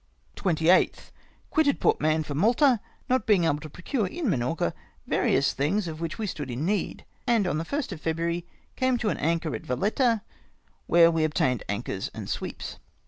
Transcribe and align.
"28.— 0.35 1.11
Quitted 1.51 1.79
Port 1.79 2.01
Mahon 2.01 2.23
for 2.23 2.33
Malta, 2.33 2.79
not 3.07 3.27
being 3.27 3.43
able 3.43 3.59
to 3.59 3.69
procure 3.69 4.07
at 4.07 4.11
Minorca 4.25 4.73
various 5.05 5.53
things 5.53 5.87
of 5.87 6.01
which 6.01 6.17
we 6.17 6.25
stood 6.25 6.49
in 6.49 6.65
need; 6.65 7.05
and 7.27 7.45
on 7.45 7.59
the 7.59 7.63
1st 7.63 7.91
of 7.91 8.01
February, 8.01 8.43
came 8.75 8.97
to 8.97 9.09
an 9.09 9.17
anchor 9.17 9.53
at 9.53 9.61
Valetta, 9.63 10.23
where 10.87 11.11
we 11.11 11.23
obtained 11.23 11.61
anchors 11.69 12.09
and 12.15 12.31
sweeps." 12.31 12.79